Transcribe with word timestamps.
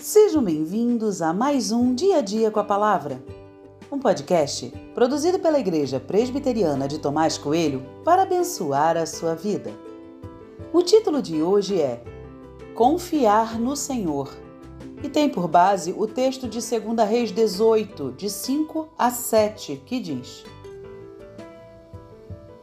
Sejam 0.00 0.42
bem-vindos 0.42 1.20
a 1.20 1.30
mais 1.30 1.70
um 1.70 1.94
Dia 1.94 2.16
a 2.16 2.20
Dia 2.22 2.50
com 2.50 2.58
a 2.58 2.64
Palavra, 2.64 3.22
um 3.92 3.98
podcast 3.98 4.72
produzido 4.94 5.38
pela 5.38 5.58
Igreja 5.58 6.00
Presbiteriana 6.00 6.88
de 6.88 6.98
Tomás 6.98 7.36
Coelho 7.36 7.84
para 8.02 8.22
abençoar 8.22 8.96
a 8.96 9.04
sua 9.04 9.34
vida. 9.34 9.70
O 10.72 10.80
título 10.80 11.20
de 11.20 11.42
hoje 11.42 11.78
é 11.78 12.02
Confiar 12.74 13.60
no 13.60 13.76
Senhor 13.76 14.34
e 15.04 15.08
tem 15.10 15.28
por 15.28 15.46
base 15.46 15.94
o 15.94 16.06
texto 16.06 16.48
de 16.48 16.60
2 16.60 17.06
Reis 17.06 17.30
18, 17.30 18.12
de 18.12 18.30
5 18.30 18.88
a 18.96 19.10
7, 19.10 19.82
que 19.84 20.00
diz: 20.00 20.44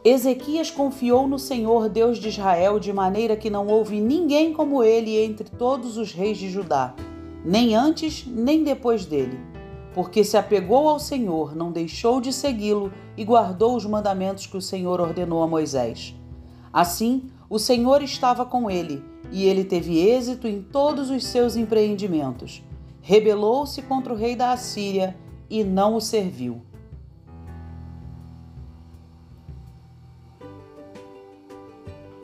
Ezequias 0.04 0.72
confiou 0.72 1.28
no 1.28 1.38
Senhor 1.38 1.88
Deus 1.88 2.18
de 2.18 2.30
Israel 2.30 2.80
de 2.80 2.92
maneira 2.92 3.38
que 3.38 3.52
não 3.52 3.68
houve 3.68 4.02
ninguém 4.02 4.54
como 4.54 4.84
ele 4.84 5.16
entre 5.20 5.48
todos 5.52 5.98
os 5.98 6.12
reis 6.12 6.40
de 6.40 6.50
Judá, 6.50 6.96
nem 7.48 7.74
antes 7.76 8.28
nem 8.28 8.62
depois 8.62 9.06
dele. 9.06 9.40
Porque 9.94 10.22
se 10.22 10.36
apegou 10.36 10.90
ao 10.90 11.00
Senhor, 11.00 11.56
não 11.56 11.72
deixou 11.72 12.20
de 12.20 12.34
segui-lo 12.34 12.92
e 13.16 13.24
guardou 13.24 13.78
os 13.78 13.86
mandamentos 13.86 14.46
que 14.46 14.58
o 14.58 14.62
Senhor 14.62 15.00
ordenou 15.00 15.42
a 15.42 15.48
Moisés. 15.48 16.14
Assim, 16.74 17.32
o 17.50 17.58
Senhor 17.58 18.04
estava 18.04 18.46
com 18.46 18.70
ele, 18.70 19.02
e 19.32 19.46
ele 19.46 19.64
teve 19.64 19.98
êxito 19.98 20.46
em 20.46 20.62
todos 20.62 21.10
os 21.10 21.26
seus 21.26 21.56
empreendimentos. 21.56 22.62
Rebelou-se 23.02 23.82
contra 23.84 24.12
o 24.12 24.18
rei 24.18 24.36
da 24.36 24.52
Assíria 24.52 25.16
e 25.50 25.64
não 25.64 25.96
o 25.96 26.02
serviu. 26.02 26.62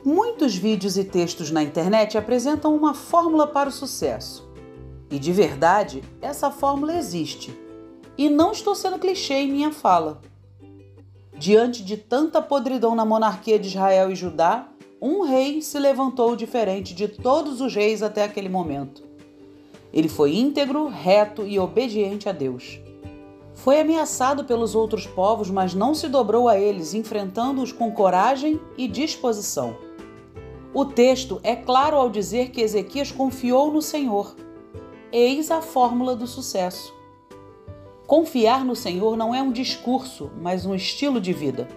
Muitos 0.03 0.53
vídeos 0.53 0.97
e 0.97 1.05
textos 1.05 1.49
na 1.49 1.63
internet 1.63 2.17
apresentam 2.17 2.75
uma 2.75 2.93
fórmula 2.93 3.47
para 3.47 3.69
o 3.69 3.71
sucesso. 3.71 4.52
E 5.13 5.19
de 5.19 5.31
verdade, 5.31 6.01
essa 6.19 6.49
fórmula 6.49 6.97
existe. 6.97 7.55
E 8.17 8.31
não 8.31 8.51
estou 8.51 8.73
sendo 8.73 8.97
clichê 8.97 9.35
em 9.35 9.51
minha 9.51 9.71
fala. 9.71 10.19
Diante 11.37 11.83
de 11.83 11.97
tanta 11.97 12.41
podridão 12.41 12.95
na 12.95 13.05
monarquia 13.05 13.59
de 13.59 13.67
Israel 13.67 14.11
e 14.11 14.15
Judá, 14.15 14.67
um 14.99 15.21
rei 15.21 15.61
se 15.61 15.77
levantou 15.77 16.35
diferente 16.35 16.95
de 16.95 17.07
todos 17.07 17.61
os 17.61 17.75
reis 17.75 18.01
até 18.01 18.23
aquele 18.23 18.49
momento. 18.49 19.03
Ele 19.93 20.09
foi 20.09 20.35
íntegro, 20.35 20.87
reto 20.87 21.45
e 21.45 21.59
obediente 21.59 22.27
a 22.27 22.31
Deus. 22.31 22.79
Foi 23.53 23.79
ameaçado 23.79 24.45
pelos 24.45 24.73
outros 24.73 25.05
povos, 25.05 25.51
mas 25.51 25.75
não 25.75 25.93
se 25.93 26.07
dobrou 26.07 26.49
a 26.49 26.57
eles, 26.57 26.95
enfrentando-os 26.95 27.71
com 27.71 27.91
coragem 27.91 28.59
e 28.75 28.87
disposição. 28.87 29.77
O 30.73 30.83
texto 30.85 31.39
é 31.43 31.55
claro 31.55 31.97
ao 31.97 32.09
dizer 32.09 32.49
que 32.49 32.61
Ezequias 32.61 33.11
confiou 33.11 33.71
no 33.71 33.79
Senhor. 33.79 34.35
Eis 35.15 35.51
a 35.51 35.61
fórmula 35.61 36.15
do 36.15 36.25
sucesso. 36.25 36.91
Confiar 38.07 38.65
no 38.65 38.75
Senhor 38.75 39.15
não 39.15 39.35
é 39.35 39.43
um 39.43 39.51
discurso, 39.51 40.31
mas 40.41 40.65
um 40.65 40.73
estilo 40.73 41.21
de 41.21 41.31
vida. 41.31 41.67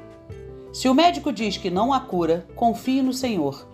Se 0.73 0.89
o 0.89 0.95
médico 0.95 1.31
diz 1.31 1.59
que 1.59 1.69
não 1.69 1.93
há 1.93 2.01
cura, 2.01 2.49
confie 2.57 3.03
no 3.03 3.13
Senhor. 3.13 3.69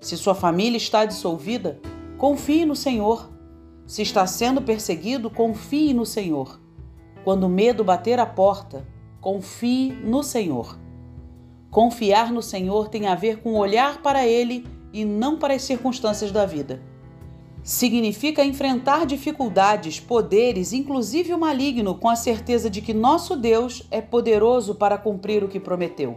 Se 0.00 0.16
sua 0.16 0.34
família 0.34 0.76
está 0.76 1.04
dissolvida, 1.04 1.80
confie 2.18 2.66
no 2.66 2.74
Senhor. 2.74 3.30
Se 3.86 4.02
está 4.02 4.26
sendo 4.26 4.60
perseguido, 4.60 5.30
confie 5.30 5.94
no 5.94 6.04
Senhor. 6.04 6.60
Quando 7.22 7.44
o 7.44 7.48
medo 7.48 7.84
bater 7.84 8.18
a 8.18 8.26
porta, 8.26 8.84
confie 9.20 9.92
no 9.92 10.24
Senhor. 10.24 10.76
Confiar 11.70 12.32
no 12.32 12.42
Senhor 12.42 12.88
tem 12.88 13.06
a 13.06 13.14
ver 13.14 13.40
com 13.40 13.54
olhar 13.54 14.02
para 14.02 14.26
Ele 14.26 14.66
e 14.92 15.04
não 15.04 15.38
para 15.38 15.54
as 15.54 15.62
circunstâncias 15.62 16.32
da 16.32 16.44
vida. 16.44 16.82
Significa 17.66 18.44
enfrentar 18.44 19.04
dificuldades, 19.04 19.98
poderes, 19.98 20.72
inclusive 20.72 21.34
o 21.34 21.38
maligno, 21.38 21.96
com 21.96 22.08
a 22.08 22.14
certeza 22.14 22.70
de 22.70 22.80
que 22.80 22.94
nosso 22.94 23.34
Deus 23.34 23.82
é 23.90 24.00
poderoso 24.00 24.76
para 24.76 24.96
cumprir 24.96 25.42
o 25.42 25.48
que 25.48 25.58
prometeu. 25.58 26.16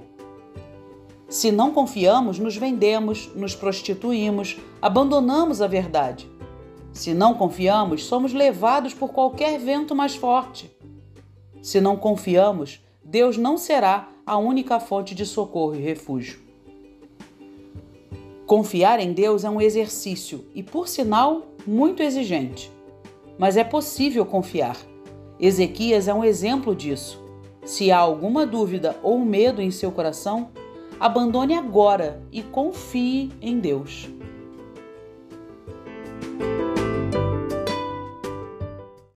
Se 1.28 1.52
não 1.52 1.72
confiamos, 1.72 2.38
nos 2.38 2.56
vendemos, 2.56 3.32
nos 3.34 3.56
prostituímos, 3.56 4.60
abandonamos 4.80 5.60
a 5.60 5.66
verdade. 5.66 6.30
Se 6.94 7.16
não 7.16 7.34
confiamos, 7.34 8.06
somos 8.06 8.32
levados 8.32 8.94
por 8.94 9.10
qualquer 9.10 9.58
vento 9.58 9.96
mais 9.96 10.16
forte. 10.16 10.70
Se 11.64 11.82
não 11.82 11.98
confiamos, 11.98 12.80
Deus 13.04 13.38
não 13.38 13.58
será 13.58 14.08
a 14.24 14.38
única 14.38 14.80
fonte 14.80 15.16
de 15.16 15.26
socorro 15.26 15.74
e 15.74 15.82
refúgio. 15.82 16.49
Confiar 18.50 19.00
em 19.00 19.14
Deus 19.14 19.44
é 19.44 19.50
um 19.52 19.62
exercício 19.62 20.44
e, 20.56 20.64
por 20.64 20.88
sinal, 20.88 21.44
muito 21.68 22.02
exigente. 22.02 22.72
Mas 23.38 23.56
é 23.56 23.64
possível 23.64 24.26
confiar. 24.26 24.76
Ezequias 25.40 26.08
é 26.08 26.14
um 26.16 26.24
exemplo 26.24 26.76
disso. 26.76 27.22
Se 27.64 27.92
há 27.92 28.00
alguma 28.00 28.48
dúvida 28.48 28.98
ou 29.04 29.20
medo 29.20 29.62
em 29.62 29.70
seu 29.70 29.92
coração, 29.92 30.50
abandone 31.00 31.54
agora 31.54 32.24
e 32.32 32.42
confie 32.42 33.30
em 33.40 33.60
Deus. 33.60 34.10